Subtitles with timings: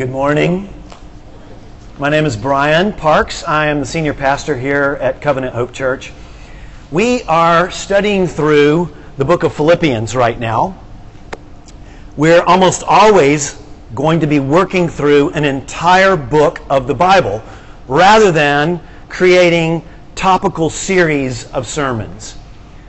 [0.00, 0.72] Good morning.
[1.98, 3.44] My name is Brian Parks.
[3.44, 6.10] I am the senior pastor here at Covenant Hope Church.
[6.90, 10.82] We are studying through the book of Philippians right now.
[12.16, 13.62] We're almost always
[13.94, 17.42] going to be working through an entire book of the Bible
[17.86, 18.80] rather than
[19.10, 19.82] creating
[20.14, 22.38] topical series of sermons.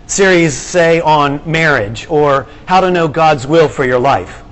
[0.08, 4.44] Series, say, on marriage or how to know God's will for your life.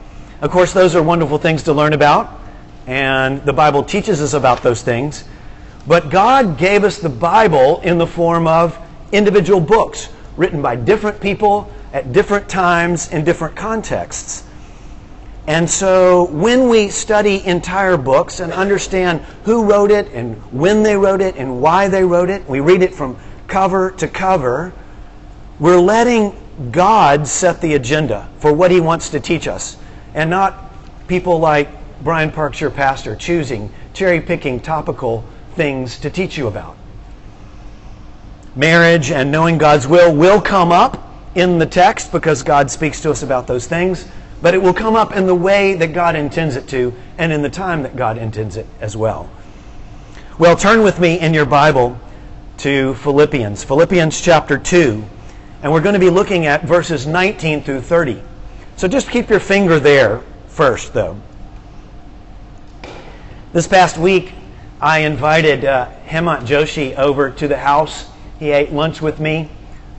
[0.41, 2.38] Of course, those are wonderful things to learn about
[2.89, 5.23] and the Bible teaches us about those things.
[5.85, 8.75] But God gave us the Bible in the form of
[9.11, 14.43] individual books written by different people at different times in different contexts.
[15.45, 20.95] And so when we study entire books and understand who wrote it and when they
[20.95, 24.73] wrote it and why they wrote it, we read it from cover to cover,
[25.59, 26.33] we're letting
[26.71, 29.77] God set the agenda for what He wants to teach us
[30.15, 30.73] and not
[31.07, 31.69] people like
[32.01, 36.77] Brian Parks, your pastor, choosing, cherry picking topical things to teach you about.
[38.55, 43.11] Marriage and knowing God's will will come up in the text because God speaks to
[43.11, 44.07] us about those things,
[44.41, 47.41] but it will come up in the way that God intends it to and in
[47.41, 49.29] the time that God intends it as well.
[50.37, 51.99] Well, turn with me in your Bible
[52.59, 55.03] to Philippians, Philippians chapter 2,
[55.61, 58.21] and we're going to be looking at verses 19 through 30.
[58.77, 61.19] So just keep your finger there first, though.
[63.51, 64.33] This past week,
[64.79, 68.07] I invited uh, Hemant Joshi over to the house.
[68.37, 69.49] He ate lunch with me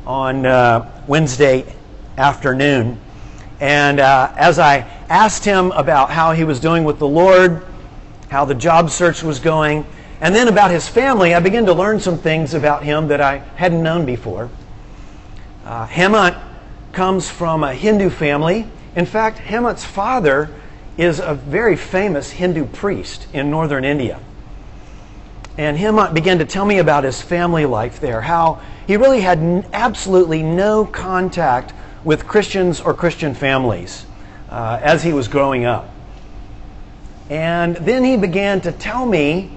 [0.07, 1.65] on uh, Wednesday
[2.17, 3.01] afternoon.
[3.59, 7.67] And uh, as I asked him about how he was doing with the Lord,
[8.29, 9.85] how the job search was going,
[10.21, 13.39] and then about his family, I began to learn some things about him that I
[13.57, 14.49] hadn't known before.
[15.65, 16.41] Uh, Hemant
[16.93, 18.69] comes from a Hindu family.
[18.95, 20.51] In fact, Hemant's father
[21.01, 24.21] is a very famous Hindu priest in northern India.
[25.57, 29.39] And Hemant began to tell me about his family life there, how he really had
[29.73, 31.73] absolutely no contact
[32.05, 34.05] with Christians or Christian families
[34.51, 35.89] uh, as he was growing up.
[37.31, 39.53] And then he began to tell me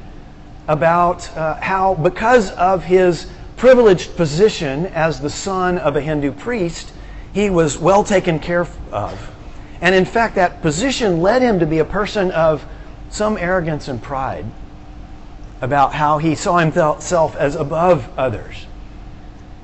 [0.70, 6.94] about uh, how, because of his privileged position as the son of a Hindu priest,
[7.34, 9.33] he was well taken care of.
[9.84, 12.66] And in fact, that position led him to be a person of
[13.10, 14.46] some arrogance and pride
[15.60, 18.66] about how he saw himself as above others.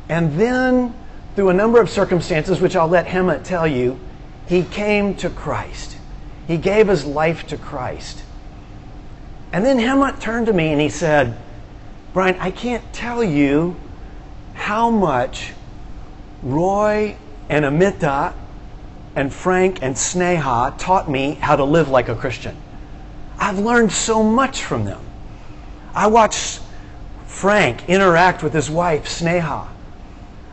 [0.10, 0.94] And then,
[1.36, 3.98] through a number of circumstances, which I'll let Hemant tell you,
[4.46, 5.96] he came to Christ.
[6.48, 8.22] He gave his life to Christ.
[9.54, 11.38] And then Hemant turned to me and he said,
[12.12, 13.78] Brian, I can't tell you
[14.54, 15.54] how much
[16.44, 17.16] Roy
[17.48, 18.34] and Amita
[19.16, 22.56] and Frank and Sneha taught me how to live like a Christian.
[23.38, 25.02] I've learned so much from them.
[25.94, 26.62] I watched
[27.26, 29.68] Frank interact with his wife, Sneha.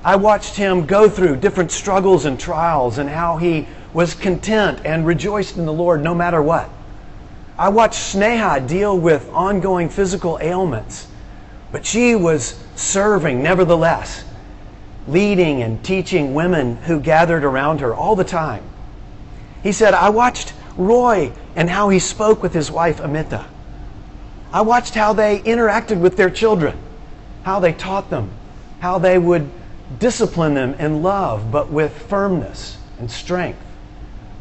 [0.05, 5.07] I watched him go through different struggles and trials and how he was content and
[5.07, 6.71] rejoiced in the Lord no matter what.
[7.59, 11.09] I watched Sneha deal with ongoing physical ailments,
[11.73, 14.25] but she was serving nevertheless
[15.09, 18.63] leading and teaching women who gathered around her all the time.
[19.63, 23.47] He said, I watched Roy and how he spoke with his wife Amita.
[24.53, 26.77] I watched how they interacted with their children,
[27.43, 28.31] how they taught them,
[28.81, 29.51] how they would
[29.99, 33.59] discipline them in love, but with firmness and strength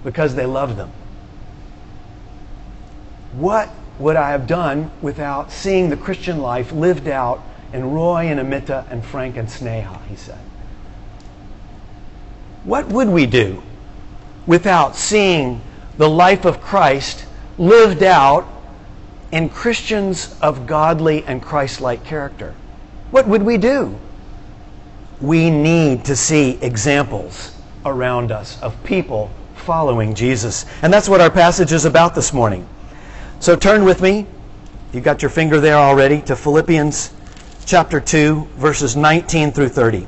[0.03, 0.92] because they loved them.
[3.34, 7.44] What would I have done without seeing the Christian life lived out
[7.74, 10.45] in Roy and Amita and Frank and Sneha, he said.
[12.66, 13.62] What would we do
[14.48, 15.62] without seeing
[15.98, 17.26] the life of Christ
[17.59, 18.48] lived out
[19.31, 22.56] in Christians of godly and Christ like character?
[23.12, 23.96] What would we do?
[25.22, 27.56] We need to see examples
[27.86, 30.66] around us of people following Jesus.
[30.82, 32.68] And that's what our passage is about this morning.
[33.40, 34.26] So turn with me,
[34.91, 37.14] you got your finger there already, to Philippians
[37.66, 40.08] chapter 2, verses 19 through 30.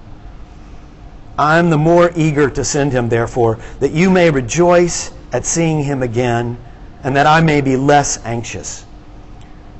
[1.41, 5.83] I am the more eager to send him, therefore, that you may rejoice at seeing
[5.83, 6.55] him again,
[7.03, 8.85] and that I may be less anxious.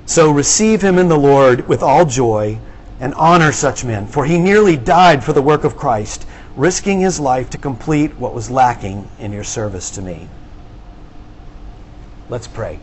[0.08, 2.58] So receive him in the Lord with all joy
[3.00, 6.26] and honor such men, for he nearly died for the work of Christ,
[6.56, 10.28] risking his life to complete what was lacking in your service to me.
[12.28, 12.80] Let's pray.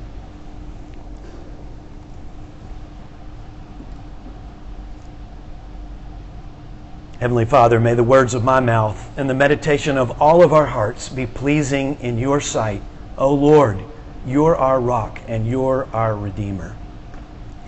[7.21, 10.67] Heavenly Father, may the words of my mouth and the meditation of all of our
[10.67, 12.81] hearts be pleasing in your sight.
[13.17, 13.81] O Lord,
[14.25, 16.77] you're our rock and you're our Redeemer.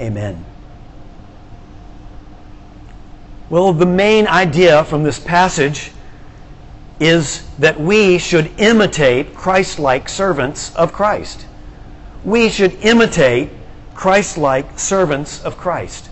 [0.00, 0.44] Amen.
[3.48, 5.90] Well, the main idea from this passage
[7.00, 11.46] is that we should imitate Christ like servants of Christ.
[12.24, 13.50] We should imitate
[13.94, 16.09] Christ like servants of Christ.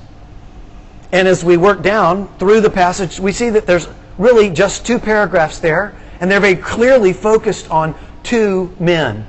[1.12, 3.88] And as we work down through the passage, we see that there's
[4.18, 9.26] really just two paragraphs there, and they're very clearly focused on two men.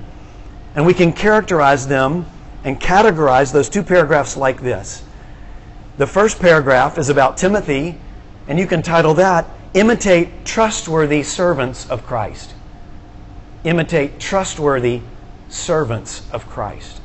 [0.76, 2.26] And we can characterize them
[2.64, 5.04] and categorize those two paragraphs like this.
[5.98, 7.98] The first paragraph is about Timothy,
[8.48, 12.54] and you can title that Imitate Trustworthy Servants of Christ.
[13.64, 15.02] Imitate Trustworthy
[15.50, 17.02] Servants of Christ.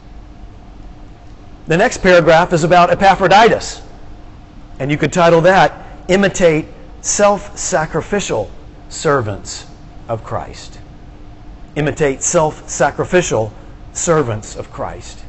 [1.67, 3.83] The next paragraph is about Epaphroditus.
[4.79, 6.67] And you could title that Imitate
[7.01, 8.51] Self Sacrificial
[8.89, 9.67] Servants
[10.09, 10.79] of Christ.
[11.77, 13.53] Imitate self sacrificial
[13.93, 15.21] servants of Christ.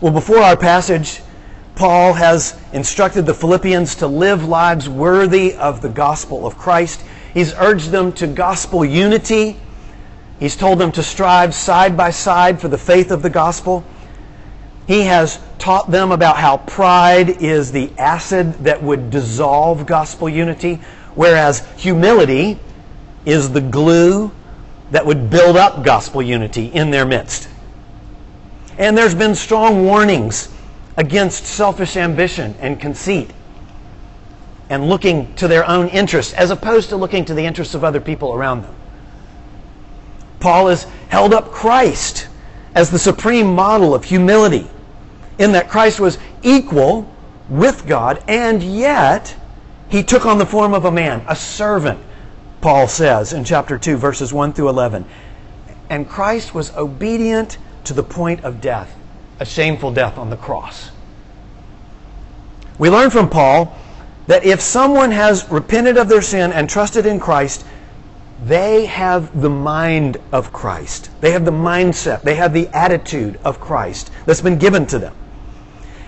[0.00, 1.22] Well, before our passage,
[1.74, 7.02] Paul has instructed the Philippians to live lives worthy of the gospel of Christ.
[7.32, 9.56] He's urged them to gospel unity.
[10.38, 13.84] He's told them to strive side by side for the faith of the gospel.
[14.86, 20.80] He has taught them about how pride is the acid that would dissolve gospel unity,
[21.14, 22.58] whereas humility
[23.24, 24.32] is the glue
[24.90, 27.48] that would build up gospel unity in their midst.
[28.76, 30.48] And there's been strong warnings
[30.96, 33.30] against selfish ambition and conceit
[34.68, 38.00] and looking to their own interests as opposed to looking to the interests of other
[38.00, 38.74] people around them.
[40.40, 42.28] Paul has held up Christ
[42.74, 44.68] as the supreme model of humility,
[45.38, 47.10] in that Christ was equal
[47.48, 49.34] with God, and yet
[49.88, 52.00] he took on the form of a man, a servant,
[52.60, 55.04] Paul says in chapter 2, verses 1 through 11.
[55.90, 58.94] And Christ was obedient to the point of death,
[59.40, 60.90] a shameful death on the cross.
[62.78, 63.76] We learn from Paul
[64.28, 67.66] that if someone has repented of their sin and trusted in Christ,
[68.46, 71.10] they have the mind of Christ.
[71.20, 75.14] They have the mindset, they have the attitude of Christ that's been given to them.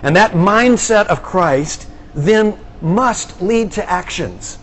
[0.03, 4.57] And that mindset of Christ then must lead to actions.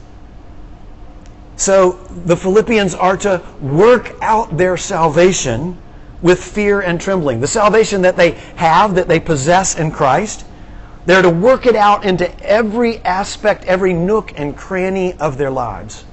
[1.57, 1.93] So
[2.27, 5.79] the Philippians are to work out their salvation
[6.21, 7.41] with fear and trembling.
[7.41, 10.45] The salvation that they have, that they possess in Christ,
[11.07, 16.05] they're to work it out into every aspect, every nook and cranny of their lives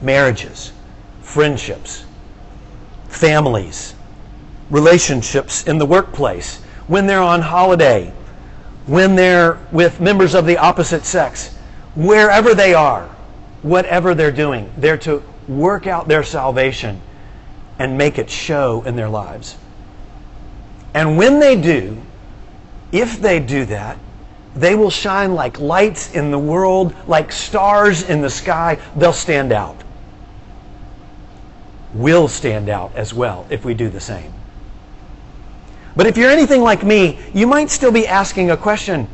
[0.00, 0.72] marriages,
[1.22, 2.04] friendships,
[3.08, 3.94] families,
[4.70, 8.12] relationships in the workplace, when they're on holiday,
[8.86, 11.54] when they're with members of the opposite sex,
[11.94, 13.08] wherever they are,
[13.62, 17.00] whatever they're doing, they're to work out their salvation
[17.78, 19.56] and make it show in their lives.
[20.94, 22.00] And when they do,
[22.92, 23.98] if they do that,
[24.56, 28.78] they will shine like lights in the world, like stars in the sky.
[28.96, 29.80] They'll stand out
[31.94, 34.32] will stand out as well if we do the same.
[35.96, 39.08] But if you're anything like me, you might still be asking a question.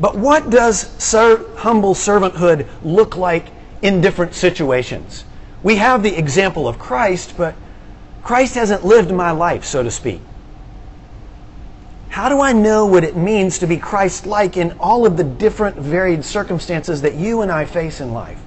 [0.00, 3.46] But what does ser- humble servanthood look like
[3.82, 5.24] in different situations?
[5.62, 7.54] We have the example of Christ, but
[8.22, 10.20] Christ hasn't lived my life, so to speak.
[12.08, 15.24] How do I know what it means to be Christ like in all of the
[15.24, 18.40] different varied circumstances that you and I face in life?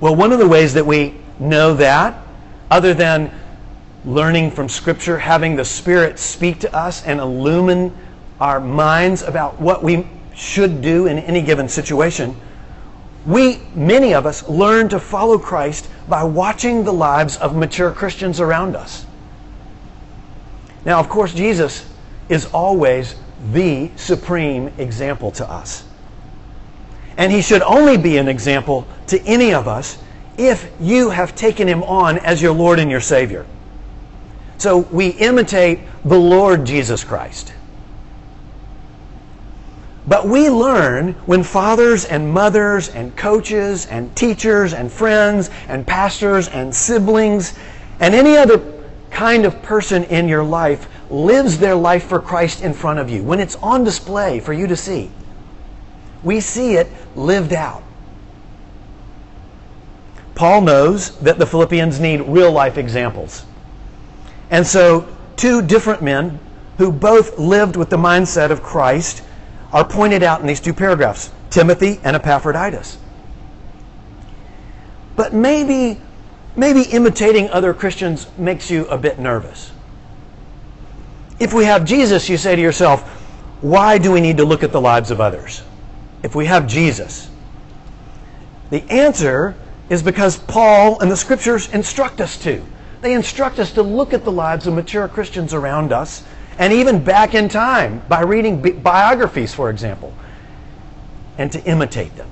[0.00, 2.22] Well, one of the ways that we know that
[2.70, 3.32] other than
[4.04, 7.92] learning from Scripture, having the Spirit speak to us and illumine
[8.40, 12.36] our minds about what we should do in any given situation.
[13.26, 18.40] We, many of us, learn to follow Christ by watching the lives of mature Christians
[18.40, 19.04] around us.
[20.84, 21.88] Now, of course, Jesus
[22.28, 23.16] is always
[23.52, 25.84] the supreme example to us.
[27.16, 29.98] And he should only be an example to any of us
[30.38, 33.44] if you have taken him on as your Lord and your Savior.
[34.56, 37.52] So we imitate the Lord Jesus Christ.
[40.06, 46.48] But we learn when fathers and mothers and coaches and teachers and friends and pastors
[46.48, 47.58] and siblings
[48.00, 48.62] and any other
[49.10, 53.22] kind of person in your life lives their life for Christ in front of you,
[53.22, 55.10] when it's on display for you to see.
[56.22, 57.82] We see it lived out.
[60.38, 63.44] Paul knows that the Philippians need real life examples.
[64.50, 66.38] And so, two different men
[66.76, 69.24] who both lived with the mindset of Christ
[69.72, 72.98] are pointed out in these two paragraphs Timothy and Epaphroditus.
[75.16, 76.00] But maybe,
[76.54, 79.72] maybe imitating other Christians makes you a bit nervous.
[81.40, 83.02] If we have Jesus, you say to yourself,
[83.60, 85.64] why do we need to look at the lives of others?
[86.22, 87.28] If we have Jesus.
[88.70, 89.56] The answer
[89.88, 92.62] is because Paul and the scriptures instruct us to.
[93.00, 96.24] They instruct us to look at the lives of mature Christians around us
[96.58, 100.12] and even back in time by reading bi- biographies, for example,
[101.38, 102.28] and to imitate them,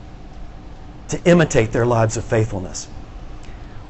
[1.08, 2.88] to imitate their lives of faithfulness.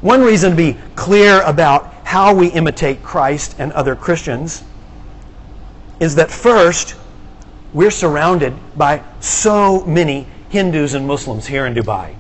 [0.03, 4.63] One reason to be clear about how we imitate Christ and other Christians
[5.99, 6.95] is that first,
[7.73, 12.15] we're surrounded by so many Hindus and Muslims here in Dubai.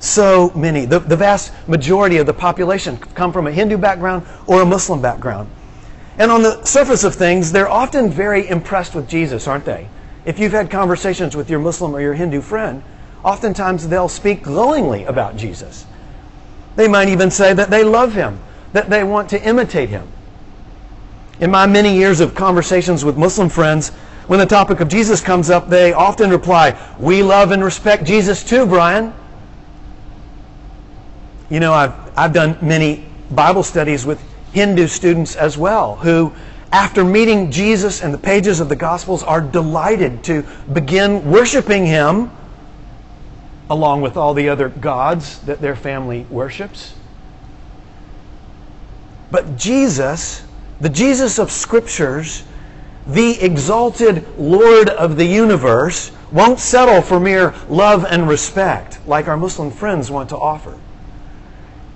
[0.00, 0.86] So many.
[0.86, 5.00] The, the vast majority of the population come from a Hindu background or a Muslim
[5.00, 5.48] background.
[6.18, 9.88] And on the surface of things, they're often very impressed with Jesus, aren't they?
[10.24, 12.82] If you've had conversations with your Muslim or your Hindu friend,
[13.22, 15.86] oftentimes they'll speak glowingly about Jesus.
[16.76, 18.40] They might even say that they love him,
[18.72, 20.08] that they want to imitate him.
[21.40, 23.90] In my many years of conversations with Muslim friends,
[24.26, 28.44] when the topic of Jesus comes up, they often reply, We love and respect Jesus
[28.44, 29.12] too, Brian.
[31.50, 36.32] You know, I've, I've done many Bible studies with Hindu students as well who,
[36.70, 42.30] after meeting Jesus and the pages of the Gospels, are delighted to begin worshiping Him
[43.68, 46.94] along with all the other gods that their family worships.
[49.32, 50.44] But Jesus,
[50.80, 52.44] the Jesus of Scriptures,
[53.08, 59.36] the exalted Lord of the universe, won't settle for mere love and respect like our
[59.36, 60.78] Muslim friends want to offer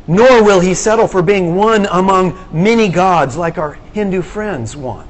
[0.06, 5.08] nor will he settle for being one among many gods like our Hindu friends want.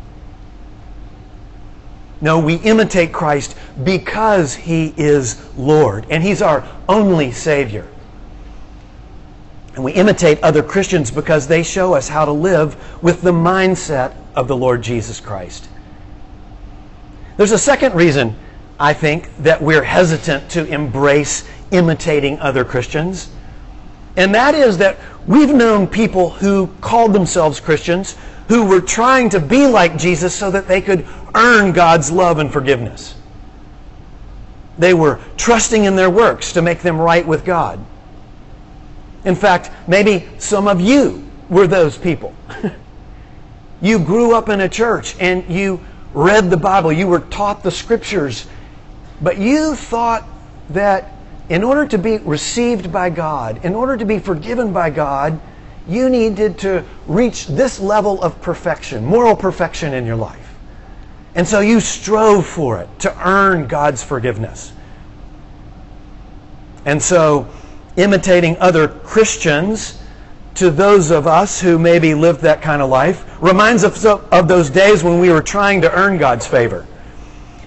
[2.20, 7.86] No, we imitate Christ because he is Lord and he's our only Savior.
[9.74, 14.14] And we imitate other Christians because they show us how to live with the mindset
[14.36, 15.68] of the Lord Jesus Christ.
[17.36, 18.36] There's a second reason,
[18.78, 23.28] I think, that we're hesitant to embrace imitating other Christians.
[24.16, 28.16] And that is that we've known people who called themselves Christians
[28.48, 32.52] who were trying to be like Jesus so that they could earn God's love and
[32.52, 33.14] forgiveness.
[34.78, 37.84] They were trusting in their works to make them right with God.
[39.24, 42.34] In fact, maybe some of you were those people.
[43.80, 45.80] you grew up in a church and you
[46.12, 48.46] read the Bible, you were taught the scriptures,
[49.20, 50.24] but you thought
[50.70, 51.13] that
[51.48, 55.38] in order to be received by God, in order to be forgiven by God,
[55.86, 60.54] you needed to reach this level of perfection, moral perfection in your life.
[61.34, 64.72] And so you strove for it to earn God's forgiveness.
[66.86, 67.48] And so,
[67.96, 70.00] imitating other Christians
[70.54, 74.70] to those of us who maybe lived that kind of life reminds us of those
[74.70, 76.86] days when we were trying to earn God's favor.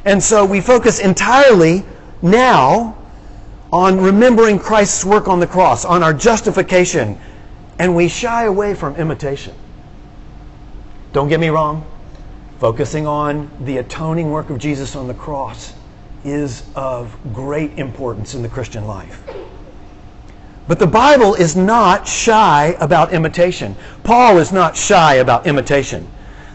[0.06, 1.84] And so we focus entirely
[2.22, 2.97] now
[3.72, 7.20] on remembering Christ's work on the cross, on our justification,
[7.80, 9.54] and we shy away from imitation.
[11.14, 11.86] Don't get me wrong,
[12.60, 15.74] focusing on the atoning work of Jesus on the cross
[16.24, 19.24] is of great importance in the Christian life.
[20.68, 23.76] But the Bible is not shy about imitation.
[24.04, 26.08] Paul is not shy about imitation.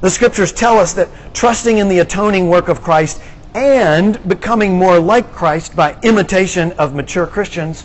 [0.02, 3.22] The scriptures tell us that trusting in the atoning work of Christ
[3.54, 7.84] and becoming more like Christ by imitation of mature Christians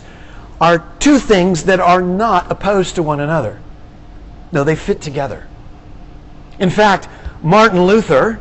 [0.60, 3.60] are two things that are not opposed to one another.
[4.50, 5.46] No, they fit together.
[6.58, 7.08] In fact,
[7.42, 8.40] Martin Luther,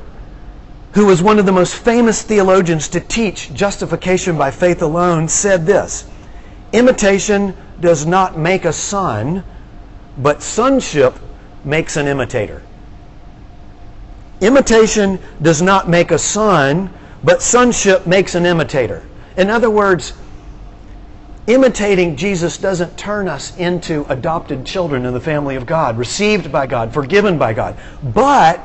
[0.93, 5.65] who was one of the most famous theologians to teach justification by faith alone, said
[5.65, 6.10] this
[6.74, 9.43] Imitation does not make a son,
[10.17, 11.15] but sonship
[11.63, 12.63] makes an imitator.
[14.41, 16.89] Imitation does not make a son,
[17.24, 19.03] but sonship makes an imitator.
[19.36, 20.13] In other words,
[21.47, 26.67] imitating Jesus doesn't turn us into adopted children in the family of God, received by
[26.67, 27.77] God, forgiven by God.
[28.03, 28.62] But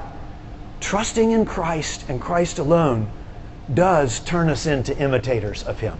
[0.80, 3.08] trusting in Christ and Christ alone
[3.72, 5.96] does turn us into imitators of Him.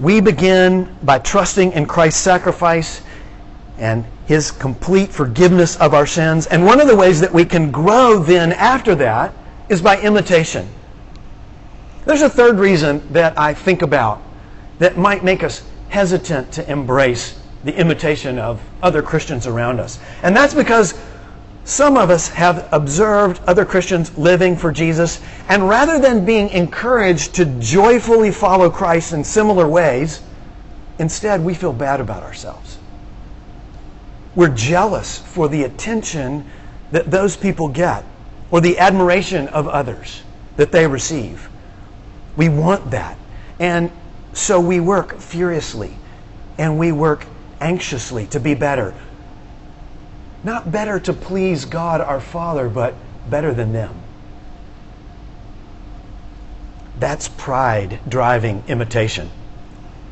[0.00, 3.00] We begin by trusting in Christ's sacrifice
[3.78, 6.46] and His complete forgiveness of our sins.
[6.46, 9.32] And one of the ways that we can grow then after that
[9.68, 10.68] is by imitation.
[12.04, 14.22] There's a third reason that I think about
[14.78, 19.98] that might make us hesitant to embrace the imitation of other Christians around us.
[20.22, 20.94] And that's because
[21.64, 27.34] some of us have observed other Christians living for Jesus, and rather than being encouraged
[27.34, 30.22] to joyfully follow Christ in similar ways,
[31.00, 32.78] instead we feel bad about ourselves.
[34.36, 36.48] We're jealous for the attention
[36.92, 38.04] that those people get
[38.56, 40.22] or the admiration of others
[40.56, 41.50] that they receive.
[42.38, 43.18] We want that.
[43.58, 43.92] And
[44.32, 45.94] so we work furiously
[46.56, 47.26] and we work
[47.60, 48.94] anxiously to be better.
[50.42, 52.94] Not better to please God our Father, but
[53.28, 53.94] better than them.
[56.98, 59.28] That's pride driving imitation.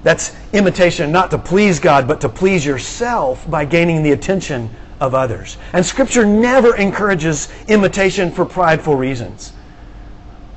[0.03, 4.69] That's imitation not to please God, but to please yourself by gaining the attention
[5.01, 5.57] of others.
[5.73, 9.53] And Scripture never encourages imitation for prideful reasons.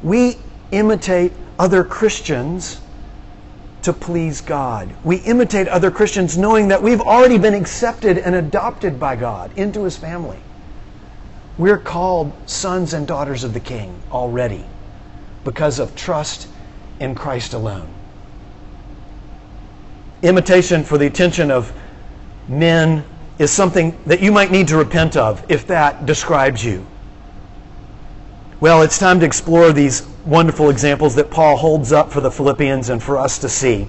[0.03, 0.37] We
[0.71, 2.81] imitate other Christians
[3.83, 4.93] to please God.
[5.03, 9.83] We imitate other Christians knowing that we've already been accepted and adopted by God into
[9.83, 10.39] His family.
[11.57, 14.65] We're called sons and daughters of the King already
[15.43, 16.47] because of trust
[16.99, 17.87] in Christ alone.
[20.21, 21.71] Imitation for the attention of
[22.47, 23.03] men
[23.39, 26.85] is something that you might need to repent of if that describes you.
[28.59, 32.89] Well, it's time to explore these wonderful examples that Paul holds up for the Philippians
[32.89, 33.87] and for us to see.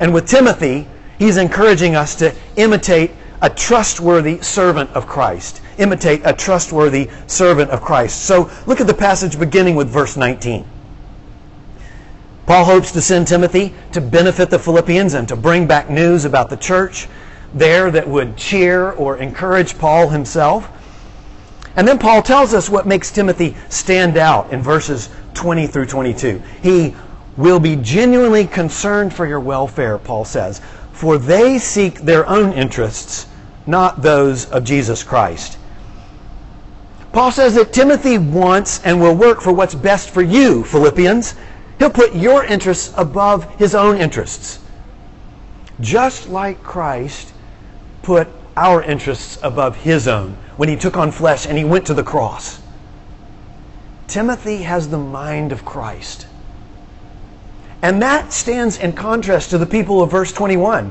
[0.00, 3.10] And with Timothy, he's encouraging us to imitate
[3.42, 5.60] a trustworthy servant of Christ.
[5.76, 8.22] Imitate a trustworthy servant of Christ.
[8.24, 10.64] So look at the passage beginning with verse 19.
[12.46, 16.48] Paul hopes to send Timothy to benefit the Philippians and to bring back news about
[16.48, 17.06] the church
[17.54, 20.68] there that would cheer or encourage Paul himself.
[21.76, 26.42] And then Paul tells us what makes Timothy stand out in verses 20 through 22.
[26.62, 26.94] He
[27.36, 30.60] will be genuinely concerned for your welfare, Paul says,
[30.92, 33.28] for they seek their own interests,
[33.66, 35.56] not those of Jesus Christ.
[37.12, 41.36] Paul says that Timothy wants and will work for what's best for you, Philippians.
[41.78, 44.58] He'll put your interests above his own interests.
[45.80, 47.32] Just like Christ
[48.08, 51.92] put our interests above his own when he took on flesh and he went to
[51.92, 52.58] the cross.
[54.06, 56.26] Timothy has the mind of Christ.
[57.82, 60.90] And that stands in contrast to the people of verse 21.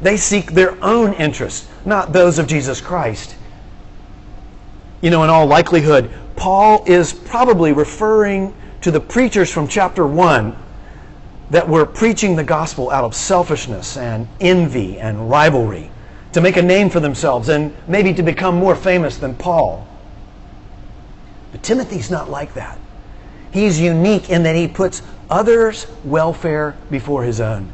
[0.00, 3.36] They seek their own interests, not those of Jesus Christ.
[5.02, 10.56] You know, in all likelihood, Paul is probably referring to the preachers from chapter 1
[11.50, 15.92] that were preaching the gospel out of selfishness and envy and rivalry
[16.36, 19.88] to make a name for themselves and maybe to become more famous than Paul.
[21.50, 22.78] But Timothy's not like that.
[23.52, 27.72] He's unique in that he puts others' welfare before his own.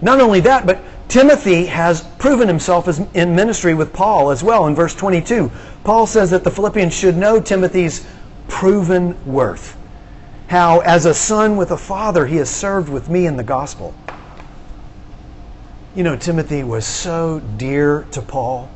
[0.00, 4.66] Not only that, but Timothy has proven himself in ministry with Paul as well.
[4.66, 5.52] In verse 22,
[5.84, 8.06] Paul says that the Philippians should know Timothy's
[8.48, 9.76] proven worth.
[10.48, 13.94] How, as a son with a father, he has served with me in the gospel.
[15.96, 18.70] You know, Timothy was so dear to Paul.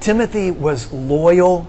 [0.00, 1.68] Timothy was loyal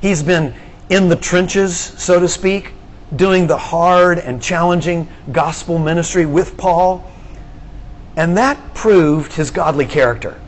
[0.00, 0.54] He's been
[0.88, 2.72] in the trenches, so to speak,
[3.14, 7.10] doing the hard and challenging gospel ministry with Paul.
[8.16, 10.40] And that proved his godly character.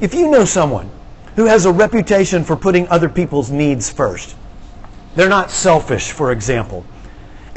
[0.00, 0.90] If you know someone
[1.36, 4.34] who has a reputation for putting other people's needs first,
[5.14, 6.84] they're not selfish, for example,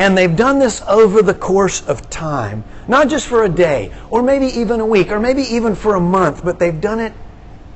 [0.02, 4.22] and they've done this over the course of time, not just for a day, or
[4.24, 7.14] maybe even a week, or maybe even for a month, but they've done it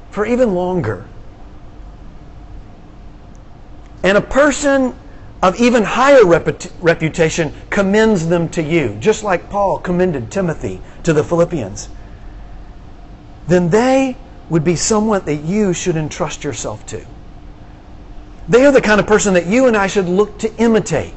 [0.09, 1.05] for even longer
[4.05, 4.95] and a person
[5.41, 11.23] of even higher reputation commends them to you, just like Paul commended Timothy to the
[11.23, 11.89] Philippians,
[13.47, 14.15] then they
[14.47, 17.03] would be someone that you should entrust yourself to.
[18.47, 21.15] They are the kind of person that you and I should look to imitate.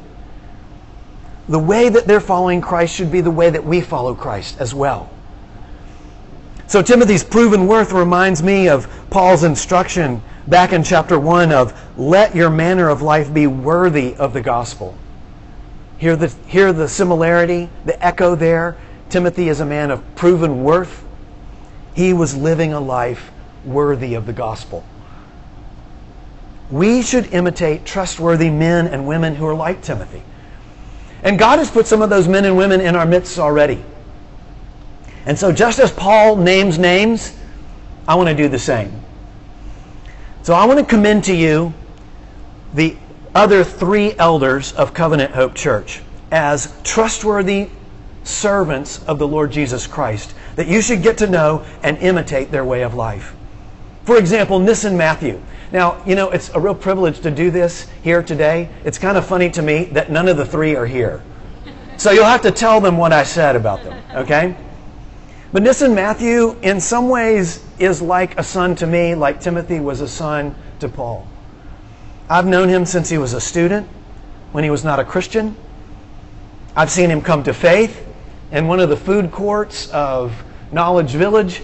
[1.48, 4.74] The way that they're following Christ should be the way that we follow Christ as
[4.74, 5.10] well.
[6.66, 12.34] So Timothy's proven worth reminds me of Paul's instruction back in chapter 1 of let
[12.36, 14.94] your manner of life be worthy of the gospel.
[15.96, 18.76] Hear the, hear the similarity, the echo there.
[19.08, 21.04] Timothy is a man of proven worth.
[21.94, 23.30] He was living a life
[23.64, 24.84] worthy of the gospel.
[26.70, 30.22] We should imitate trustworthy men and women who are like Timothy.
[31.22, 33.82] And God has put some of those men and women in our midst already.
[35.26, 37.36] And so, just as Paul names names,
[38.06, 38.92] I want to do the same.
[40.42, 41.74] So, I want to commend to you
[42.72, 42.96] the
[43.34, 46.00] other three elders of Covenant Hope Church
[46.30, 47.68] as trustworthy
[48.24, 52.64] servants of the Lord Jesus Christ that you should get to know and imitate their
[52.64, 53.34] way of life.
[54.08, 55.38] For example, Nissen Matthew.
[55.70, 58.70] Now, you know, it's a real privilege to do this here today.
[58.82, 61.22] It's kind of funny to me that none of the three are here.
[61.98, 64.56] So you'll have to tell them what I said about them, okay?
[65.52, 70.00] But Nissen Matthew, in some ways, is like a son to me, like Timothy was
[70.00, 71.28] a son to Paul.
[72.30, 73.86] I've known him since he was a student,
[74.52, 75.54] when he was not a Christian.
[76.74, 78.06] I've seen him come to faith
[78.52, 80.32] in one of the food courts of
[80.72, 81.60] Knowledge Village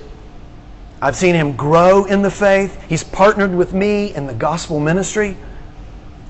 [1.05, 2.83] I've seen him grow in the faith.
[2.89, 5.37] He's partnered with me in the gospel ministry.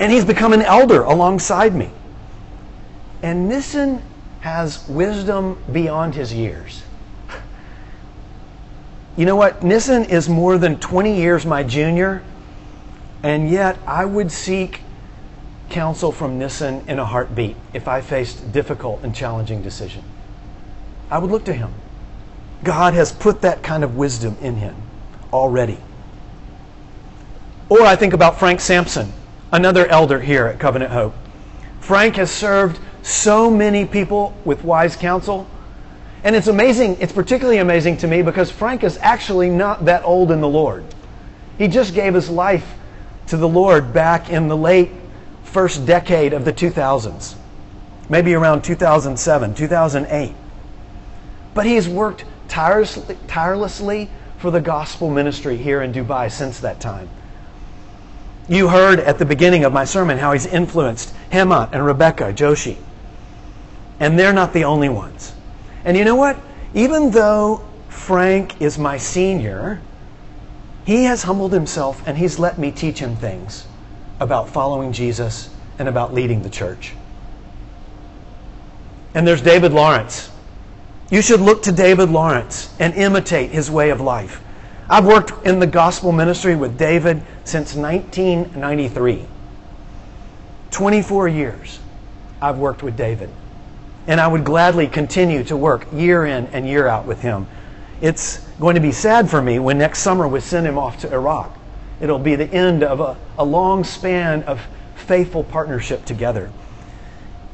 [0.01, 1.93] And he's become an elder alongside me.
[3.23, 4.03] And Nissen
[4.41, 6.83] has wisdom beyond his years.
[9.17, 9.63] You know what?
[9.63, 12.25] Nissen is more than 20 years my junior,
[13.23, 14.81] and yet I would seek
[15.71, 20.03] counsel from Nissen in a heartbeat if I faced difficult and challenging decision.
[21.13, 21.73] I would look to him.
[22.65, 24.75] God has put that kind of wisdom in him
[25.33, 25.79] already.
[27.69, 29.13] Or I think about Frank Sampson,
[29.53, 31.15] another elder here at Covenant Hope.
[31.81, 35.47] Frank has served so many people with wise counsel.
[36.25, 40.31] And it's amazing, it's particularly amazing to me because Frank is actually not that old
[40.31, 40.85] in the Lord.
[41.59, 42.67] He just gave his life
[43.27, 44.91] to the Lord back in the late
[45.45, 47.35] first decade of the 2000s,
[48.09, 50.35] maybe around 2007, 2008.
[51.53, 52.25] But he's worked
[52.55, 57.09] tirelessly, for the gospel ministry here in Dubai since that time.
[58.49, 62.77] You heard at the beginning of my sermon how he's influenced Hemant and Rebecca Joshi.
[63.99, 65.33] And they're not the only ones.
[65.85, 66.39] And you know what?
[66.75, 69.81] Even though Frank is my senior,
[70.85, 73.67] he has humbled himself and he's let me teach him things
[74.21, 76.93] about following Jesus and about leading the church.
[79.15, 80.31] And there's David Lawrence.
[81.11, 84.41] You should look to David Lawrence and imitate his way of life.
[84.89, 89.27] I've worked in the gospel ministry with David since 1993.
[90.71, 91.79] 24 years
[92.41, 93.31] I've worked with David.
[94.07, 97.47] And I would gladly continue to work year in and year out with him.
[98.01, 101.13] It's going to be sad for me when next summer we send him off to
[101.13, 101.57] Iraq.
[102.01, 104.61] It'll be the end of a, a long span of
[104.97, 106.51] faithful partnership together.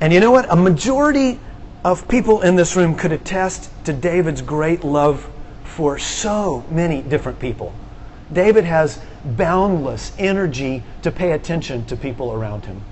[0.01, 0.51] And you know what?
[0.51, 1.39] A majority
[1.85, 5.29] of people in this room could attest to David's great love
[5.65, 7.75] for so many different people.
[8.33, 12.83] David has boundless energy to pay attention to people around him.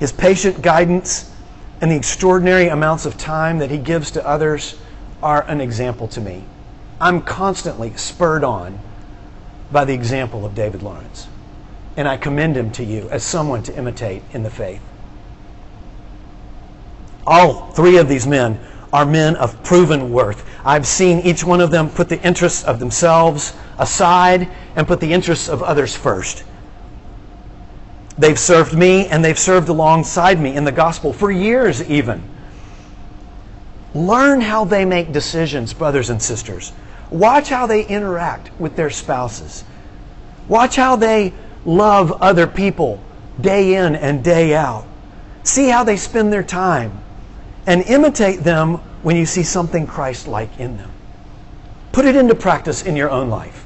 [0.00, 1.32] His patient guidance
[1.80, 4.78] and the extraordinary amounts of time that he gives to others
[5.22, 6.44] are an example to me.
[7.00, 8.78] I'm constantly spurred on
[9.70, 11.28] by the example of David Lawrence.
[11.96, 14.80] And I commend him to you as someone to imitate in the faith.
[17.26, 18.60] All three of these men
[18.92, 20.48] are men of proven worth.
[20.64, 25.12] I've seen each one of them put the interests of themselves aside and put the
[25.12, 26.44] interests of others first.
[28.16, 32.22] They've served me and they've served alongside me in the gospel for years, even.
[33.94, 36.72] Learn how they make decisions, brothers and sisters.
[37.10, 39.64] Watch how they interact with their spouses.
[40.48, 41.32] Watch how they
[41.64, 43.00] love other people
[43.40, 44.86] day in and day out.
[45.42, 47.03] See how they spend their time
[47.66, 50.90] and imitate them when you see something Christ like in them.
[51.92, 53.64] Put it into practice in your own life.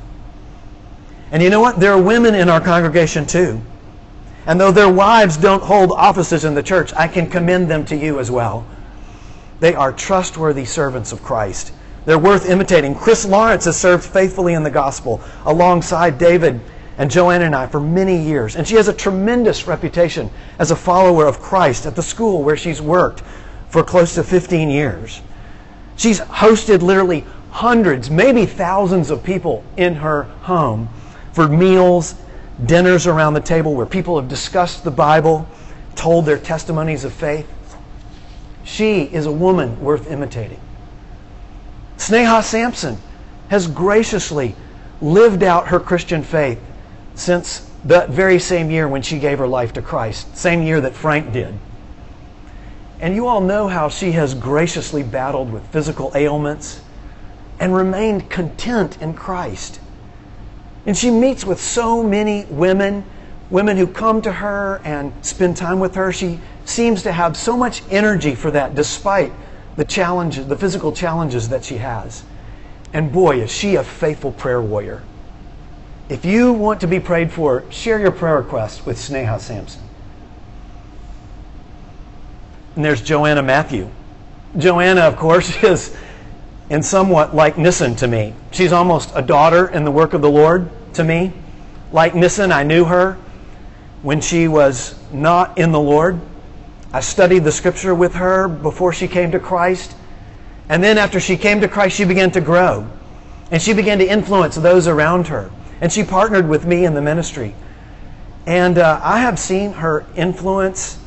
[1.30, 1.80] And you know what?
[1.80, 3.60] There are women in our congregation too.
[4.46, 7.96] And though their wives don't hold offices in the church, I can commend them to
[7.96, 8.66] you as well.
[9.60, 11.72] They are trustworthy servants of Christ.
[12.06, 12.94] They're worth imitating.
[12.94, 16.60] Chris Lawrence has served faithfully in the gospel alongside David
[16.96, 18.56] and Joanne and I for many years.
[18.56, 22.56] And she has a tremendous reputation as a follower of Christ at the school where
[22.56, 23.22] she's worked
[23.70, 25.20] for close to 15 years.
[25.96, 30.88] She's hosted literally hundreds, maybe thousands of people in her home
[31.32, 32.14] for meals,
[32.64, 35.48] dinners around the table where people have discussed the Bible,
[35.94, 37.46] told their testimonies of faith.
[38.64, 40.60] She is a woman worth imitating.
[41.96, 42.98] Sneha Sampson
[43.48, 44.54] has graciously
[45.00, 46.60] lived out her Christian faith
[47.14, 50.94] since the very same year when she gave her life to Christ, same year that
[50.94, 51.54] Frank did.
[53.00, 56.80] And you all know how she has graciously battled with physical ailments
[57.60, 59.80] and remained content in Christ.
[60.86, 63.04] And she meets with so many women,
[63.50, 66.12] women who come to her and spend time with her.
[66.12, 69.32] She seems to have so much energy for that despite
[69.76, 72.24] the challenges, the physical challenges that she has.
[72.92, 75.04] And boy, is she a faithful prayer warrior.
[76.08, 79.87] If you want to be prayed for, share your prayer request with Sneha Sampson.
[82.78, 83.90] And there's Joanna Matthew.
[84.56, 85.96] Joanna, of course, is
[86.70, 88.34] in somewhat like Nissen to me.
[88.52, 91.32] She's almost a daughter in the work of the Lord to me.
[91.90, 93.14] Like Nissen, I knew her
[94.02, 96.20] when she was not in the Lord.
[96.92, 99.96] I studied the scripture with her before she came to Christ.
[100.68, 102.88] And then after she came to Christ, she began to grow.
[103.50, 105.50] And she began to influence those around her.
[105.80, 107.56] And she partnered with me in the ministry.
[108.46, 111.00] And uh, I have seen her influence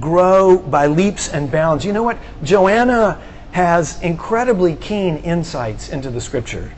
[0.00, 1.84] grow by leaps and bounds.
[1.84, 2.18] You know what?
[2.42, 3.20] Joanna
[3.52, 6.72] has incredibly keen insights into the Scripture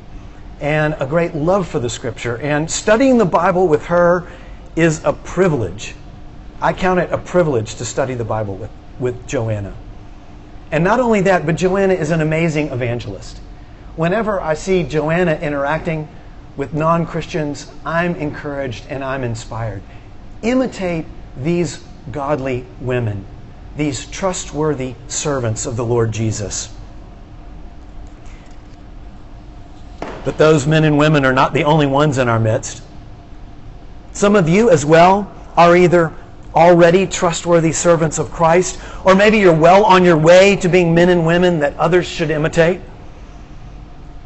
[0.61, 2.37] and a great love for the Scripture.
[2.39, 4.31] And studying the Bible with her
[4.77, 5.95] is a privilege.
[6.61, 9.75] I count it a privilege to study the Bible with, with Joanna.
[10.71, 13.39] And not only that, but Joanna is an amazing evangelist.
[13.97, 16.09] Whenever I see Joanna interacting
[16.57, 19.83] with non Christians, I'm encouraged and I'm inspired.
[20.43, 23.25] Imitate these godly women,
[23.77, 26.75] these trustworthy servants of the Lord Jesus.
[30.25, 32.83] But those men and women are not the only ones in our midst.
[34.13, 36.13] Some of you as well are either
[36.55, 41.09] already trustworthy servants of Christ, or maybe you're well on your way to being men
[41.09, 42.81] and women that others should imitate.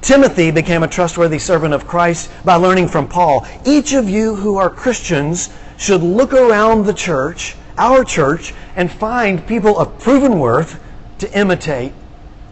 [0.01, 3.47] Timothy became a trustworthy servant of Christ by learning from Paul.
[3.65, 9.47] Each of you who are Christians should look around the church, our church, and find
[9.47, 10.81] people of proven worth
[11.19, 11.93] to imitate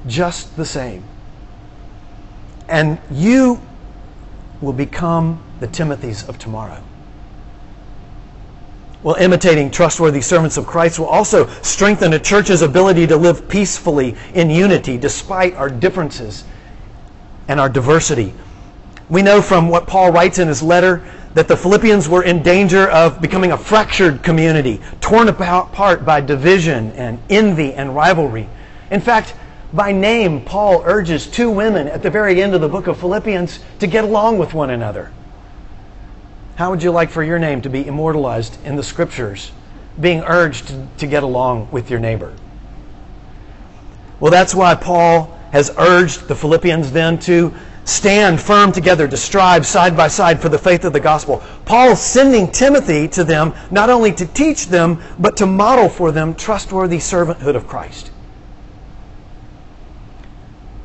[0.06, 1.04] just the same.
[2.68, 3.60] And you
[4.60, 6.82] will become the Timothys of tomorrow.
[9.02, 14.14] Well, imitating trustworthy servants of Christ will also strengthen a church's ability to live peacefully
[14.34, 16.44] in unity despite our differences
[17.48, 18.34] and our diversity.
[19.08, 21.02] We know from what Paul writes in his letter
[21.34, 26.90] that the Philippians were in danger of becoming a fractured community, torn apart by division
[26.92, 28.48] and envy and rivalry.
[28.90, 29.34] In fact,
[29.72, 33.60] by name, Paul urges two women at the very end of the book of Philippians
[33.78, 35.12] to get along with one another.
[36.56, 39.52] How would you like for your name to be immortalized in the scriptures,
[40.00, 42.34] being urged to, get along with your neighbor?
[44.18, 49.66] Well, that's why Paul has urged the Philippians then to stand firm together, to strive
[49.66, 51.42] side by side for the faith of the gospel.
[51.64, 56.34] Paul sending Timothy to them not only to teach them, but to model for them
[56.34, 58.10] trustworthy servanthood of Christ.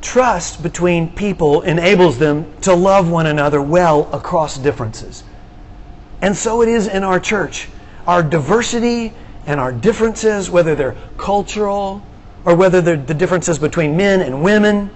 [0.02, 5.24] Trust between people enables them to love one another well across differences.
[6.22, 7.70] And so it is in our church.
[8.08, 9.14] Our diversity
[9.48, 12.06] and our differences, whether they're cultural,
[12.46, 14.90] or whether they're the differences between men and women,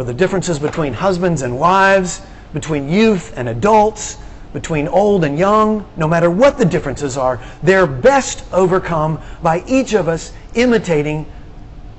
[0.00, 2.22] or the differences between husbands and wives,
[2.54, 4.16] between youth and adults,
[4.54, 9.92] between old and young, no matter what the differences are, they're best overcome by each
[9.92, 11.30] of us imitating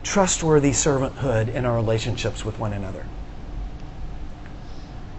[0.02, 3.06] trustworthy servanthood in our relationships with one another.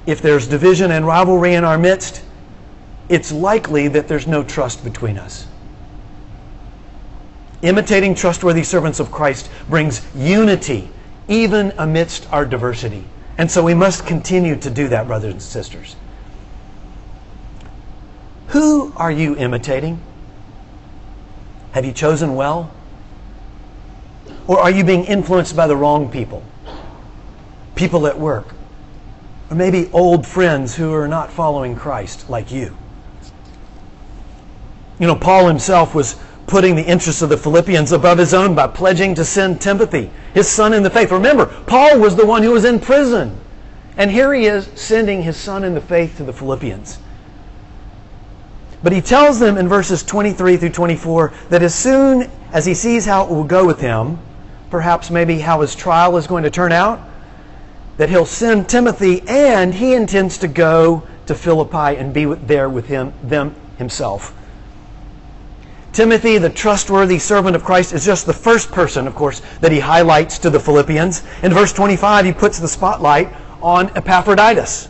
[0.04, 2.24] If there's division and rivalry in our midst,
[3.08, 5.46] it's likely that there's no trust between us.
[7.62, 10.90] Imitating trustworthy servants of Christ brings unity
[11.28, 13.04] even amidst our diversity.
[13.38, 15.96] And so we must continue to do that, brothers and sisters.
[18.48, 20.00] Who are you imitating?
[21.72, 22.70] Have you chosen well?
[24.46, 26.42] Or are you being influenced by the wrong people?
[27.74, 28.54] People at work.
[29.50, 32.76] Or maybe old friends who are not following Christ like you.
[34.98, 36.16] You know, Paul himself was
[36.52, 40.46] putting the interests of the Philippians above his own by pledging to send Timothy, his
[40.46, 41.10] son in the faith.
[41.10, 43.40] Remember, Paul was the one who was in prison.
[43.96, 46.98] And here he is sending his son in the faith to the Philippians.
[48.82, 53.06] But he tells them in verses 23 through 24 that as soon as he sees
[53.06, 54.18] how it will go with him,
[54.68, 57.00] perhaps maybe how his trial is going to turn out,
[57.96, 62.88] that he'll send Timothy and he intends to go to Philippi and be there with
[62.88, 64.34] him them himself.
[65.92, 69.78] Timothy, the trustworthy servant of Christ, is just the first person, of course, that he
[69.78, 71.22] highlights to the Philippians.
[71.42, 73.28] In verse 25, he puts the spotlight
[73.60, 74.88] on Epaphroditus.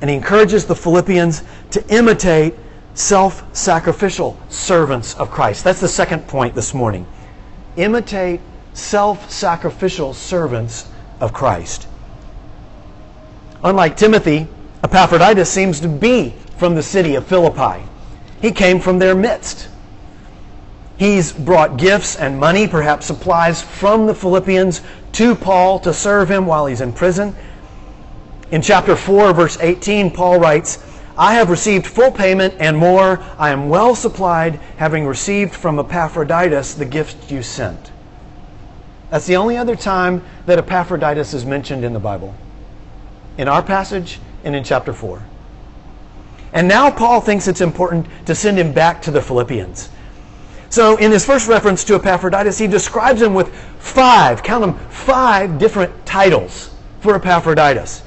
[0.00, 2.54] And he encourages the Philippians to imitate
[2.94, 5.62] self sacrificial servants of Christ.
[5.62, 7.06] That's the second point this morning.
[7.76, 8.40] Imitate
[8.72, 10.88] self sacrificial servants
[11.20, 11.86] of Christ.
[13.62, 14.48] Unlike Timothy,
[14.82, 17.84] Epaphroditus seems to be from the city of Philippi.
[18.40, 19.68] He came from their midst.
[21.00, 24.82] He's brought gifts and money, perhaps supplies from the Philippians
[25.12, 27.34] to Paul to serve him while he's in prison.
[28.50, 30.78] In chapter 4, verse 18, Paul writes,
[31.16, 33.18] I have received full payment and more.
[33.38, 37.92] I am well supplied, having received from Epaphroditus the gift you sent.
[39.08, 42.34] That's the only other time that Epaphroditus is mentioned in the Bible.
[43.38, 45.22] In our passage and in chapter 4.
[46.52, 49.88] And now Paul thinks it's important to send him back to the Philippians.
[50.70, 55.58] So in his first reference to Epaphroditus, he describes him with five, count them, five
[55.58, 58.02] different titles for Epaphroditus.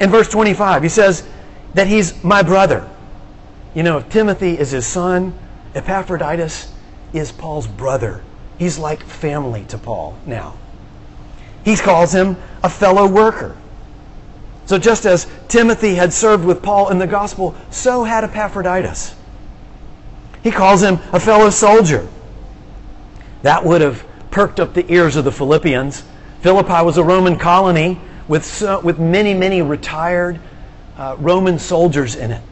[0.00, 1.26] In verse 25, he says
[1.72, 2.88] that he's my brother.
[3.74, 5.36] You know, if Timothy is his son,
[5.74, 6.72] Epaphroditus
[7.14, 8.22] is Paul's brother.
[8.58, 10.58] He's like family to Paul now.
[11.64, 13.56] He calls him a fellow worker.
[14.66, 19.14] So just as Timothy had served with Paul in the gospel, so had Epaphroditus.
[20.44, 22.06] He calls him a fellow soldier.
[23.42, 26.04] That would have perked up the ears of the Philippians.
[26.42, 30.38] Philippi was a Roman colony with, so, with many, many retired
[30.98, 32.42] uh, Roman soldiers in it.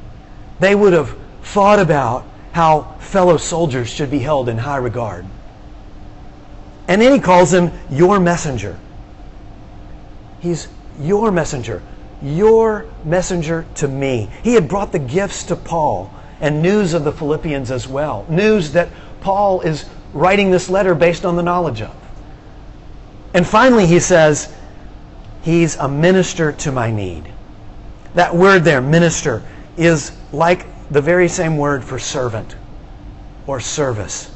[0.58, 5.26] They would have thought about how fellow soldiers should be held in high regard.
[6.88, 8.78] And then he calls him your messenger.
[10.40, 10.66] He's
[10.98, 11.82] your messenger.
[12.22, 14.30] Your messenger to me.
[14.42, 16.10] He had brought the gifts to Paul
[16.42, 18.26] and news of the Philippians as well.
[18.28, 18.90] News that
[19.22, 21.94] Paul is writing this letter based on the knowledge of.
[23.32, 24.54] And finally, he says,
[25.42, 27.32] He's a minister to my need.
[28.14, 29.42] That word there, minister,
[29.76, 32.54] is like the very same word for servant
[33.46, 34.30] or service.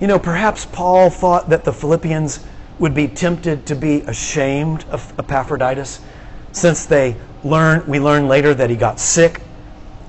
[0.00, 2.44] You know, perhaps Paul thought that the Philippians
[2.78, 6.00] would be tempted to be ashamed of Epaphroditus
[6.52, 9.40] since they learn we learn later that he got sick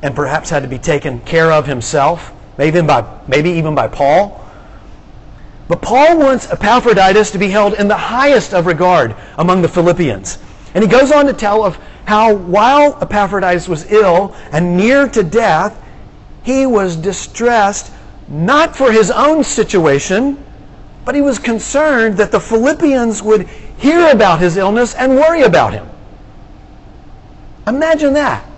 [0.02, 3.88] and perhaps had to be taken care of himself, maybe even by, maybe even by
[3.88, 4.46] Paul.
[5.68, 10.40] But Paul wants Epaphroditus to be held in the highest of regard among the Philippians.
[10.74, 15.24] And he goes on to tell of how while Epaphroditus was ill and near to
[15.24, 15.80] death,
[16.44, 17.92] he was distressed
[18.28, 20.44] not for his own situation,
[21.06, 25.74] but he was concerned that the Philippians would hear about his illness and worry about
[25.74, 25.88] him.
[27.68, 28.49] Imagine that.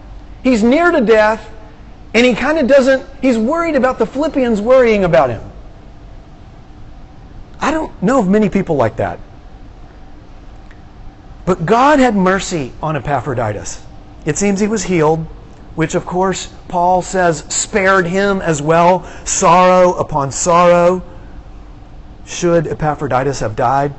[0.43, 1.49] He's near to death,
[2.13, 5.41] and he kind of doesn't, he's worried about the Philippians worrying about him.
[7.59, 9.19] I don't know of many people like that.
[11.45, 13.83] But God had mercy on Epaphroditus.
[14.25, 15.25] It seems he was healed,
[15.75, 21.03] which of course Paul says spared him as well, sorrow upon sorrow.
[22.25, 23.93] Should Epaphroditus have died?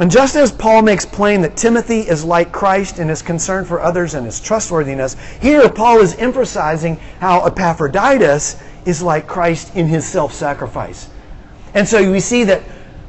[0.00, 3.80] And just as Paul makes plain that Timothy is like Christ in his concern for
[3.80, 10.04] others and his trustworthiness, here Paul is emphasizing how Epaphroditus is like Christ in his
[10.04, 11.08] self sacrifice.
[11.74, 12.62] And so we see that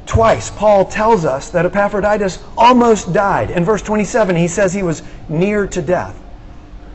[0.06, 3.50] twice Paul tells us that Epaphroditus almost died.
[3.50, 6.20] In verse 27, he says he was near to death.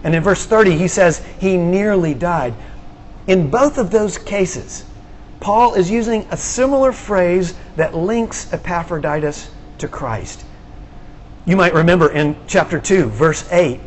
[0.04, 2.54] And in verse 30, he says he nearly died.
[3.26, 4.84] In both of those cases,
[5.40, 10.44] Paul is using a similar phrase that links Epaphroditus to Christ.
[11.46, 13.80] You might remember in chapter 2, verse 8,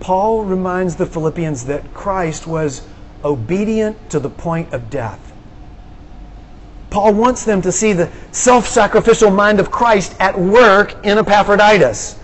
[0.00, 2.86] Paul reminds the Philippians that Christ was
[3.24, 5.32] obedient to the point of death.
[6.90, 12.18] Paul wants them to see the self sacrificial mind of Christ at work in Epaphroditus.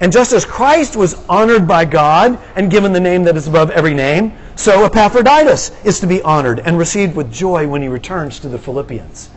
[0.00, 3.70] And just as Christ was honored by God and given the name that is above
[3.70, 8.38] every name, so Epaphroditus is to be honored and received with joy when he returns
[8.40, 9.30] to the Philippians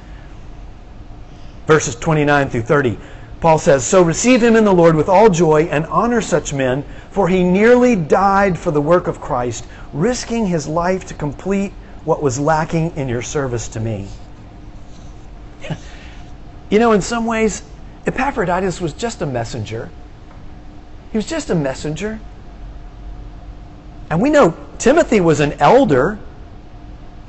[1.68, 2.98] verses 29 through 30.
[3.40, 6.86] Paul says, So receive him in the Lord with all joy and honor such men,
[7.10, 11.74] for he nearly died for the work of Christ, risking his life to complete
[12.06, 14.08] what was lacking in your service to me.
[16.70, 17.64] you know, in some ways,
[18.06, 19.90] Epaphroditus was just a messenger.
[21.12, 22.20] He was just a messenger.
[24.10, 26.20] And we know Timothy was an elder.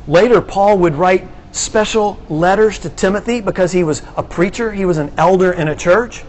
[0.07, 4.99] Later, Paul would write special letters to Timothy because he was a preacher, he was
[4.99, 6.25] an elder in a church.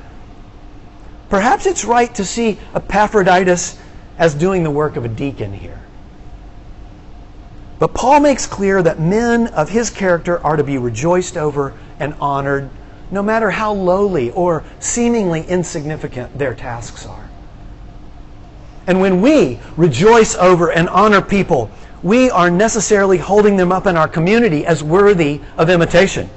[1.29, 3.79] Perhaps it's right to see Epaphroditus
[4.17, 5.81] as doing the work of a deacon here.
[7.79, 12.13] But Paul makes clear that men of his character are to be rejoiced over and
[12.19, 12.69] honored,
[13.11, 17.29] no matter how lowly or seemingly insignificant their tasks are.
[18.85, 21.71] And when we rejoice over and honor people,
[22.03, 26.29] we are necessarily holding them up in our community as worthy of imitation.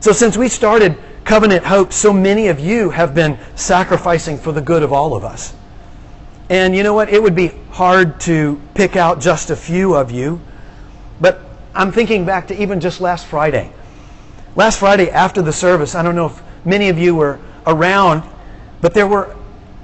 [0.00, 4.60] So, since we started Covenant Hope, so many of you have been sacrificing for the
[4.60, 5.54] good of all of us.
[6.48, 7.08] And you know what?
[7.08, 10.40] It would be hard to pick out just a few of you,
[11.20, 11.40] but
[11.74, 13.72] I'm thinking back to even just last Friday.
[14.54, 18.22] Last Friday after the service, I don't know if many of you were around,
[18.80, 19.34] but there were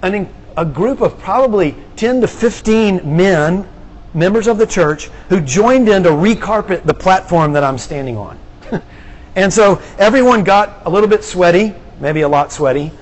[0.02, 3.68] an, a group of probably 10 to 15 men,
[4.14, 8.38] members of the church, who joined in to recarpet the platform that I'm standing on.
[9.36, 12.92] and so everyone got a little bit sweaty, maybe a lot sweaty.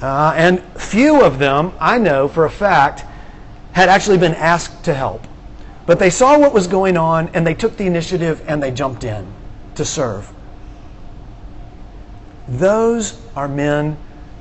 [0.00, 3.04] Uh, and few of them, I know for a fact,
[3.72, 5.26] had actually been asked to help.
[5.86, 9.04] But they saw what was going on and they took the initiative and they jumped
[9.04, 9.26] in
[9.74, 10.32] to serve.
[12.48, 13.96] Those are men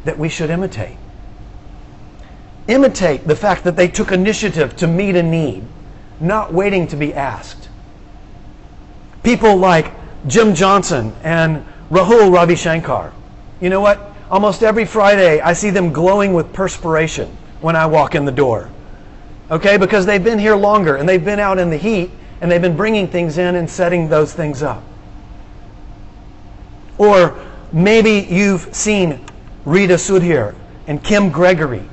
[0.06, 0.98] that we should imitate.
[2.68, 5.64] Imitate the fact that they took initiative to meet a need,
[6.24, 7.70] not waiting to be asked.
[9.24, 9.92] People like
[10.26, 13.12] Jim Johnson and Rahul Ravi Shankar.
[13.60, 14.00] You know what?
[14.32, 17.30] Almost every Friday, I see them glowing with perspiration
[17.62, 18.70] when I walk in the door.
[19.52, 22.10] Okay, because they've been here longer and they've been out in the heat
[22.42, 24.82] and they've been bringing things in and setting those things up.
[26.98, 27.38] Or
[27.72, 29.24] maybe you've seen
[29.66, 30.56] Rita Sudhir
[30.88, 31.84] and Kim Gregory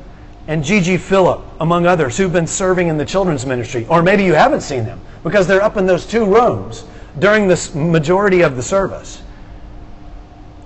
[0.51, 3.87] and Gigi Phillip, among others, who've been serving in the children's ministry.
[3.89, 6.85] Or maybe you haven't seen them because they're up in those two rooms
[7.19, 9.23] during the majority of the service.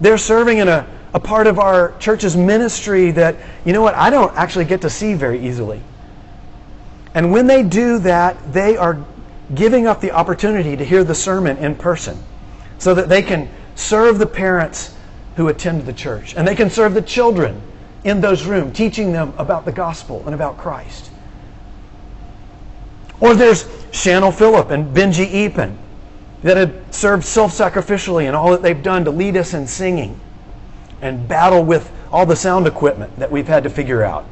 [0.00, 4.10] They're serving in a a part of our church's ministry that, you know what, I
[4.10, 5.80] don't actually get to see very easily.
[7.14, 8.98] And when they do that, they are
[9.54, 12.18] giving up the opportunity to hear the sermon in person
[12.78, 14.92] so that they can serve the parents
[15.36, 17.62] who attend the church and they can serve the children
[18.04, 21.10] in those rooms, teaching them about the gospel and about Christ.
[23.20, 25.76] Or there's Shannon Phillip and Benji Epen
[26.42, 30.20] that have served self sacrificially in all that they've done to lead us in singing
[31.00, 34.26] and battle with all the sound equipment that we've had to figure out.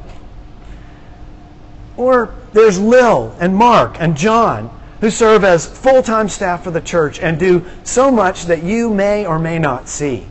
[1.97, 4.69] Or there's Lil and Mark and John
[5.01, 8.89] who serve as full time staff for the church and do so much that you
[8.93, 10.25] may or may not see.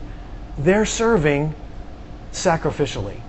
[0.57, 1.53] They're serving
[2.31, 3.22] sacrificially.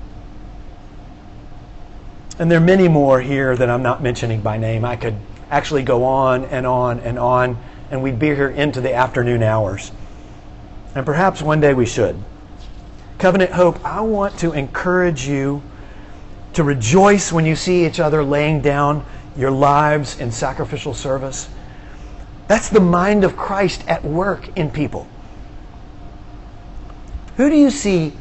[2.39, 4.85] And there are many more here that I'm not mentioning by name.
[4.85, 5.15] I could
[5.51, 7.57] actually go on and on and on,
[7.91, 9.93] and we'd be here into the afternoon hours.
[10.97, 12.21] And perhaps one day we should.
[13.19, 15.63] Covenant Hope, I want to encourage you
[16.55, 19.05] to rejoice when you see each other laying down
[19.37, 21.49] your lives in sacrificial service.
[22.49, 25.07] That's the mind of Christ at work in people.
[27.37, 28.13] Who do you see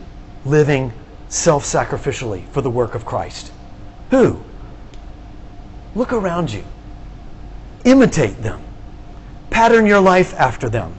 [0.46, 0.94] living
[1.30, 3.52] self sacrificially for the work of Christ?
[4.14, 4.42] Who?
[5.96, 6.64] Look around you.
[7.84, 8.62] Imitate them.
[9.50, 10.94] Pattern your life after them.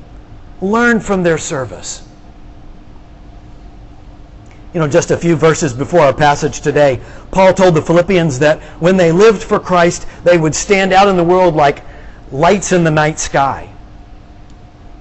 [0.61, 2.07] Learn from their service
[4.75, 7.01] you know, just a few verses before our passage today,
[7.31, 11.17] Paul told the Philippians that when they lived for Christ, they would stand out in
[11.17, 11.85] the world like
[12.33, 13.71] lights in the night sky.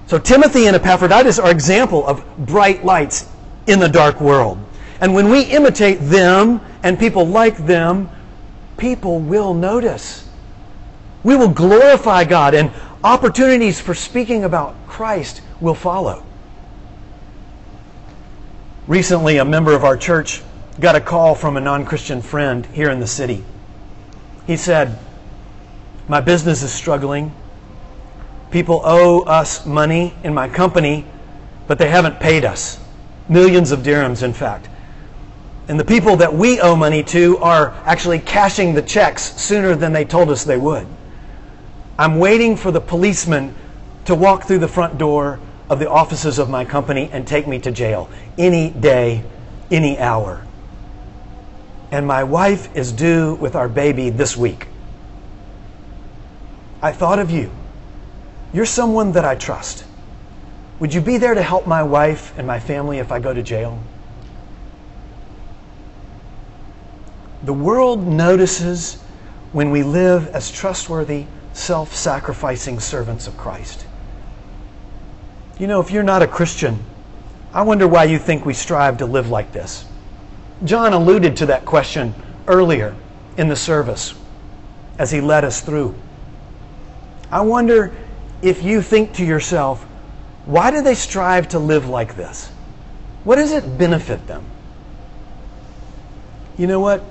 [0.06, 3.28] So Timothy and Epaphroditus are example of bright lights
[3.66, 4.58] in the dark world.
[5.00, 8.10] And when we imitate them and people like them,
[8.76, 10.28] people will notice.
[11.24, 12.70] We will glorify God and
[13.02, 16.24] opportunities for speaking about Christ will follow.
[18.86, 20.42] Recently, a member of our church
[20.78, 23.42] got a call from a non Christian friend here in the city.
[24.46, 24.98] He said,
[26.06, 27.34] My business is struggling.
[28.50, 31.06] People owe us money in my company,
[31.66, 32.78] but they haven't paid us.
[33.26, 34.68] Millions of dirhams, in fact.
[35.66, 39.92] And the people that we owe money to are actually cashing the checks sooner than
[39.92, 40.86] they told us they would.
[41.98, 43.54] I'm waiting for the policeman
[44.04, 45.40] to walk through the front door
[45.70, 49.24] of the offices of my company and take me to jail any day,
[49.70, 50.44] any hour.
[51.90, 54.66] And my wife is due with our baby this week.
[56.82, 57.50] I thought of you.
[58.52, 59.84] You're someone that I trust.
[60.80, 63.42] Would you be there to help my wife and my family if I go to
[63.42, 63.80] jail?
[67.44, 69.02] The world notices
[69.52, 73.86] when we live as trustworthy, self sacrificing servants of Christ.
[75.58, 76.82] You know, if you're not a Christian,
[77.52, 79.84] I wonder why you think we strive to live like this.
[80.64, 82.14] John alluded to that question
[82.48, 82.96] earlier
[83.36, 84.14] in the service
[84.98, 85.94] as he led us through.
[87.30, 87.94] I wonder
[88.40, 89.82] if you think to yourself,
[90.46, 92.48] why do they strive to live like this?
[93.24, 94.44] What does it benefit them?
[96.56, 97.02] You know what?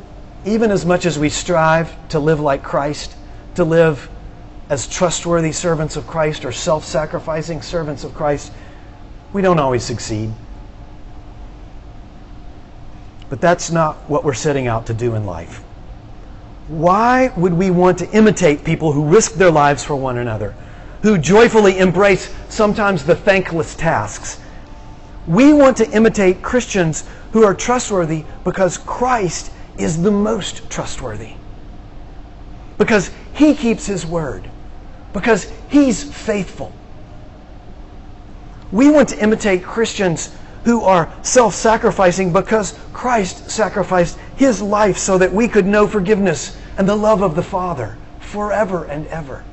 [0.46, 3.16] Even as much as we strive to live like Christ,
[3.56, 4.10] to live
[4.70, 8.52] as trustworthy servants of Christ or self sacrificing servants of Christ,
[9.32, 10.32] we don't always succeed.
[13.30, 15.64] But that's not what we're setting out to do in life.
[16.68, 20.56] Why would we want to imitate people who risk their lives for one another,
[21.02, 24.40] who joyfully embrace sometimes the thankless tasks?
[25.28, 31.34] We want to imitate Christians who are trustworthy because Christ is the most trustworthy.
[32.78, 34.50] Because he keeps his word.
[35.14, 36.72] Because he's faithful.
[38.72, 45.18] We want to imitate Christians who are self sacrificing because Christ sacrificed his life so
[45.18, 49.44] that we could know forgiveness and the love of the Father forever and ever.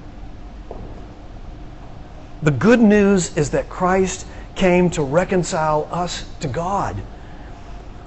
[2.43, 6.97] The good news is that Christ came to reconcile us to God.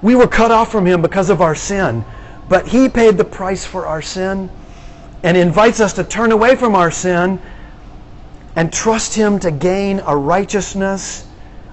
[0.03, 2.05] We were cut off from him because of our sin,
[2.47, 4.51] but he paid the price for our sin
[5.23, 7.41] and invites us to turn away from our sin
[8.55, 11.25] and trust him to gain a righteousness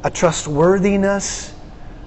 [0.02, 1.54] a trustworthiness,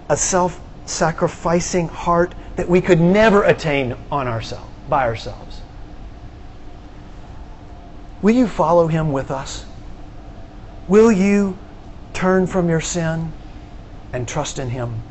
[0.10, 5.62] a self sacrificing heart that we could never attain on ourselves, by ourselves.
[8.22, 9.66] Will you follow him with us?
[10.88, 11.58] Will you
[12.14, 13.32] turn from your sin
[14.12, 15.02] and trust in him?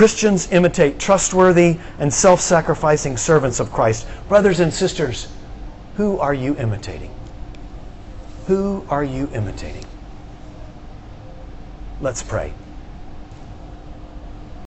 [0.00, 4.06] Christians imitate trustworthy and self sacrificing servants of Christ.
[4.28, 5.30] Brothers and sisters,
[5.96, 7.14] who are you imitating?
[8.46, 9.84] Who are you imitating?
[12.00, 12.54] Let's pray.